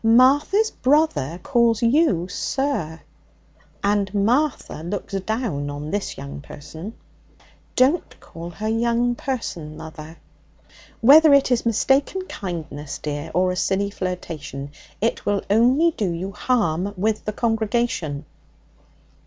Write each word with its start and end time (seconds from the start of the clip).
'Martha's 0.03 0.71
brother 0.71 1.39
calls 1.43 1.83
you 1.83 2.27
"sir," 2.27 2.99
and 3.83 4.11
Martha 4.15 4.81
looks 4.81 5.13
down 5.13 5.69
on 5.69 5.91
this 5.91 6.17
young 6.17 6.41
person.' 6.41 6.95
'Don't 7.75 8.19
call 8.19 8.49
her 8.49 8.67
"young 8.67 9.13
person," 9.13 9.77
mother.' 9.77 10.17
'Whether 11.01 11.35
it 11.35 11.51
is 11.51 11.67
mistaken 11.67 12.23
kindness, 12.23 12.97
dear, 12.97 13.29
or 13.35 13.51
a 13.51 13.55
silly 13.55 13.91
flirtation, 13.91 14.71
it 15.01 15.23
will 15.27 15.43
only 15.51 15.91
do 15.91 16.09
you 16.11 16.31
harm 16.31 16.95
with 16.97 17.23
the 17.25 17.31
congregation.' 17.33 18.25